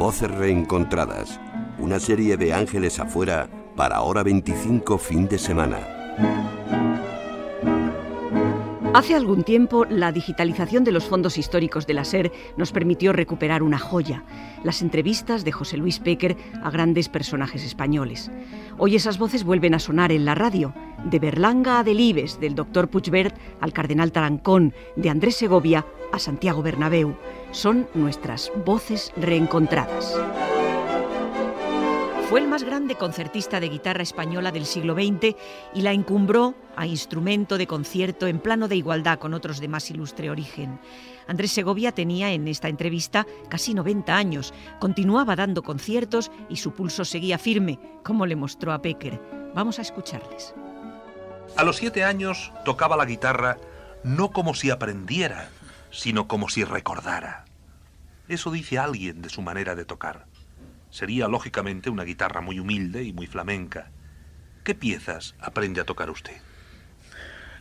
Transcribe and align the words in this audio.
Voces 0.00 0.30
Reencontradas, 0.30 1.38
una 1.78 2.00
serie 2.00 2.38
de 2.38 2.54
ángeles 2.54 2.98
afuera 2.98 3.50
para 3.76 4.00
hora 4.00 4.22
25 4.22 4.96
fin 4.96 5.28
de 5.28 5.38
semana. 5.38 6.49
Hace 8.92 9.14
algún 9.14 9.44
tiempo, 9.44 9.84
la 9.84 10.10
digitalización 10.10 10.82
de 10.82 10.90
los 10.90 11.04
fondos 11.04 11.38
históricos 11.38 11.86
de 11.86 11.94
la 11.94 12.04
SER 12.04 12.32
nos 12.56 12.72
permitió 12.72 13.12
recuperar 13.12 13.62
una 13.62 13.78
joya, 13.78 14.24
las 14.64 14.82
entrevistas 14.82 15.44
de 15.44 15.52
José 15.52 15.76
Luis 15.76 16.00
Péquer 16.00 16.36
a 16.60 16.70
grandes 16.70 17.08
personajes 17.08 17.64
españoles. 17.64 18.32
Hoy 18.78 18.96
esas 18.96 19.18
voces 19.18 19.44
vuelven 19.44 19.74
a 19.74 19.78
sonar 19.78 20.10
en 20.10 20.24
la 20.24 20.34
radio, 20.34 20.74
de 21.04 21.20
Berlanga 21.20 21.78
a 21.78 21.84
Delibes, 21.84 22.40
del 22.40 22.56
doctor 22.56 22.88
Puigvert 22.88 23.36
al 23.60 23.72
cardenal 23.72 24.10
Tarancón, 24.10 24.74
de 24.96 25.08
Andrés 25.08 25.36
Segovia 25.36 25.86
a 26.12 26.18
Santiago 26.18 26.60
Bernabéu. 26.60 27.14
Son 27.52 27.86
nuestras 27.94 28.50
voces 28.66 29.12
reencontradas. 29.16 30.18
Fue 32.30 32.38
el 32.38 32.46
más 32.46 32.62
grande 32.62 32.94
concertista 32.94 33.58
de 33.58 33.68
guitarra 33.68 34.04
española 34.04 34.52
del 34.52 34.64
siglo 34.64 34.94
XX 34.94 35.34
y 35.74 35.82
la 35.82 35.90
encumbró 35.90 36.54
a 36.76 36.86
instrumento 36.86 37.58
de 37.58 37.66
concierto 37.66 38.28
en 38.28 38.38
plano 38.38 38.68
de 38.68 38.76
igualdad 38.76 39.18
con 39.18 39.34
otros 39.34 39.58
de 39.58 39.66
más 39.66 39.90
ilustre 39.90 40.30
origen. 40.30 40.78
Andrés 41.26 41.50
Segovia 41.50 41.90
tenía 41.90 42.30
en 42.30 42.46
esta 42.46 42.68
entrevista 42.68 43.26
casi 43.48 43.74
90 43.74 44.16
años, 44.16 44.54
continuaba 44.78 45.34
dando 45.34 45.64
conciertos 45.64 46.30
y 46.48 46.58
su 46.58 46.70
pulso 46.70 47.04
seguía 47.04 47.36
firme, 47.36 47.80
como 48.04 48.26
le 48.26 48.36
mostró 48.36 48.72
a 48.72 48.80
Pecker. 48.80 49.20
Vamos 49.52 49.80
a 49.80 49.82
escucharles. 49.82 50.54
A 51.56 51.64
los 51.64 51.78
siete 51.78 52.04
años 52.04 52.52
tocaba 52.64 52.96
la 52.96 53.06
guitarra 53.06 53.56
no 54.04 54.30
como 54.30 54.54
si 54.54 54.70
aprendiera, 54.70 55.48
sino 55.90 56.28
como 56.28 56.48
si 56.48 56.62
recordara. 56.62 57.44
Eso 58.28 58.52
dice 58.52 58.78
alguien 58.78 59.20
de 59.20 59.30
su 59.30 59.42
manera 59.42 59.74
de 59.74 59.84
tocar. 59.84 60.26
Sería 60.90 61.28
lógicamente 61.28 61.90
una 61.90 62.04
guitarra 62.04 62.40
muy 62.40 62.58
humilde 62.58 63.04
y 63.04 63.12
muy 63.12 63.26
flamenca. 63.26 63.90
¿Qué 64.64 64.74
piezas 64.74 65.34
aprende 65.40 65.80
a 65.80 65.84
tocar 65.84 66.10
usted? 66.10 66.36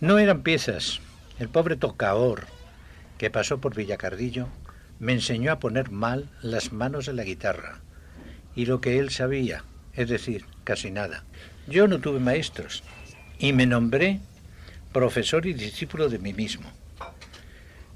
No 0.00 0.18
eran 0.18 0.42
piezas. 0.42 1.00
El 1.38 1.48
pobre 1.48 1.76
tocador 1.76 2.46
que 3.18 3.30
pasó 3.30 3.60
por 3.60 3.74
Villacardillo 3.74 4.48
me 4.98 5.12
enseñó 5.12 5.52
a 5.52 5.58
poner 5.58 5.90
mal 5.90 6.28
las 6.42 6.72
manos 6.72 7.08
en 7.08 7.16
la 7.16 7.24
guitarra 7.24 7.80
y 8.54 8.66
lo 8.66 8.80
que 8.80 8.98
él 8.98 9.10
sabía, 9.10 9.64
es 9.94 10.08
decir, 10.08 10.44
casi 10.64 10.90
nada. 10.90 11.24
Yo 11.66 11.88
no 11.88 12.00
tuve 12.00 12.20
maestros 12.20 12.82
y 13.38 13.52
me 13.52 13.66
nombré 13.66 14.20
profesor 14.92 15.46
y 15.46 15.54
discípulo 15.54 16.08
de 16.08 16.18
mí 16.18 16.32
mismo. 16.32 16.70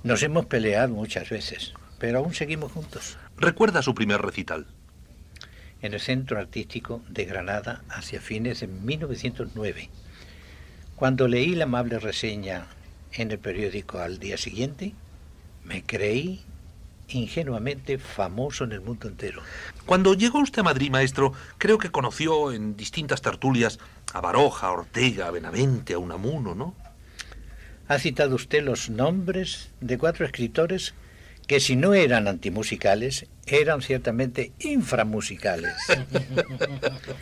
Nos 0.03 0.23
hemos 0.23 0.47
peleado 0.47 0.95
muchas 0.95 1.29
veces, 1.29 1.75
pero 1.99 2.19
aún 2.19 2.35
seguimos 2.35 2.73
juntos. 2.73 3.19
¿Recuerda 3.37 3.83
su 3.83 3.95
primer 3.95 4.23
recital? 4.23 4.67
En 5.87 5.95
el 5.95 6.01
Centro 6.01 6.39
Artístico 6.39 7.03
de 7.09 7.25
Granada 7.25 7.83
hacia 7.89 8.21
fines 8.21 8.61
de 8.61 8.67
1909. 8.67 9.89
Cuando 10.97 11.29
leí 11.29 11.55
la 11.55 11.65
amable 11.65 11.99
reseña 11.99 12.67
en 13.13 13.31
el 13.31 13.39
periódico 13.39 13.99
al 13.99 14.19
día 14.19 14.37
siguiente, 14.37 14.95
me 15.65 15.85
creí 15.85 16.43
ingenuamente 17.09 17.99
famoso 17.99 18.65
en 18.65 18.73
el 18.73 18.81
mundo 18.81 19.07
entero. 19.09 19.43
Cuando 19.85 20.15
llegó 20.15 20.41
usted 20.41 20.61
a 20.61 20.65
Madrid, 20.65 20.91
maestro, 20.91 21.33
creo 21.59 21.79
que 21.79 21.91
conoció 21.91 22.53
en 22.53 22.77
distintas 22.77 23.23
tertulias 23.23 23.79
a 24.13 24.21
Baroja, 24.21 24.67
a 24.67 24.73
Ortega, 24.73 25.29
a 25.29 25.31
Benavente, 25.31 25.95
a 25.95 25.99
Unamuno, 25.99 26.55
¿no? 26.55 26.75
Ha 27.89 27.99
citado 28.01 28.35
usted 28.35 28.65
los 28.65 28.91
nombres 28.91 29.71
de 29.81 29.99
cuatro 29.99 30.27
escritores 30.27 30.95
que 31.47 31.61
si 31.61 31.77
no 31.77 31.95
eran 31.95 32.27
antimusicales, 32.29 33.27
eran 33.47 33.81
ciertamente 33.81 34.53
inframusicales. 34.59 35.75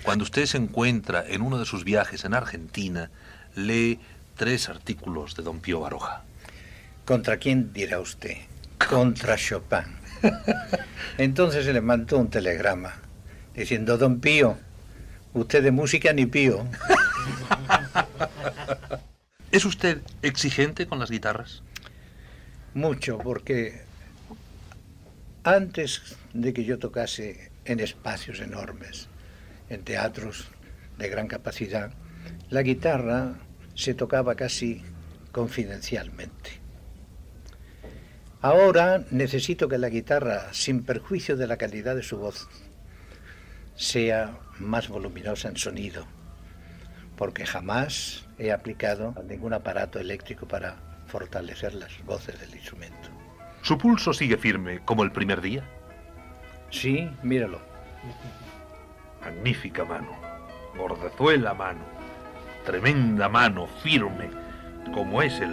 Cuando 0.02 0.24
usted 0.24 0.46
se 0.46 0.56
encuentra 0.56 1.24
en 1.26 1.42
uno 1.42 1.58
de 1.58 1.66
sus 1.66 1.84
viajes 1.84 2.24
en 2.24 2.34
Argentina, 2.34 3.10
lee 3.54 4.00
tres 4.36 4.68
artículos 4.68 5.36
de 5.36 5.42
don 5.42 5.60
Pío 5.60 5.80
Baroja. 5.80 6.22
¿Contra 7.04 7.36
quién 7.36 7.72
dirá 7.72 8.00
usted? 8.00 8.36
Contra 8.88 9.36
Chopin. 9.36 9.84
Entonces 11.18 11.66
se 11.66 11.72
le 11.72 11.82
mandó 11.82 12.18
un 12.18 12.30
telegrama 12.30 12.94
diciendo, 13.54 13.98
don 13.98 14.20
Pío, 14.20 14.56
usted 15.34 15.62
de 15.62 15.70
música 15.70 16.12
ni 16.14 16.24
Pío. 16.24 16.66
¿Es 19.50 19.64
usted 19.64 20.00
exigente 20.22 20.86
con 20.86 20.98
las 20.98 21.10
guitarras? 21.10 21.62
Mucho, 22.72 23.18
porque 23.18 23.82
antes 25.44 26.16
de 26.32 26.52
que 26.54 26.64
yo 26.64 26.78
tocase 26.78 27.50
en 27.66 27.80
espacios 27.80 28.40
enormes, 28.40 29.08
en 29.68 29.84
teatros 29.84 30.48
de 30.98 31.08
gran 31.08 31.28
capacidad, 31.28 31.92
la 32.48 32.62
guitarra 32.62 33.34
se 33.74 33.94
tocaba 33.94 34.34
casi 34.34 34.82
confidencialmente. 35.32 36.64
Ahora 38.40 39.04
necesito 39.10 39.68
que 39.68 39.78
la 39.78 39.88
guitarra, 39.88 40.52
sin 40.52 40.82
perjuicio 40.82 41.36
de 41.36 41.46
la 41.46 41.56
calidad 41.56 41.96
de 41.96 42.02
su 42.02 42.18
voz, 42.18 42.48
sea 43.74 44.38
más 44.58 44.88
voluminosa 44.88 45.48
en 45.48 45.56
sonido, 45.56 46.06
porque 47.16 47.46
jamás 47.46 48.26
he 48.38 48.52
aplicado 48.52 49.14
ningún 49.28 49.52
aparato 49.52 49.98
eléctrico 49.98 50.46
para 50.46 50.76
fortalecer 51.06 51.74
las 51.74 52.02
voces 52.04 52.38
del 52.40 52.54
instrumento. 52.54 53.10
¿Su 53.64 53.78
pulso 53.78 54.12
sigue 54.12 54.36
firme 54.36 54.80
como 54.84 55.04
el 55.04 55.10
primer 55.10 55.40
día? 55.40 55.64
Sí, 56.68 57.10
míralo. 57.22 57.62
Magnífica 59.22 59.86
mano, 59.86 60.10
bordezuela 60.76 61.54
mano, 61.54 61.80
tremenda 62.66 63.26
mano, 63.30 63.66
firme, 63.82 64.28
como 64.92 65.22
es 65.22 65.40
el 65.40 65.50